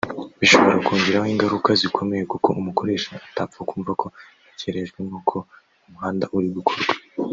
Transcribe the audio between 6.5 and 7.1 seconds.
gukorwa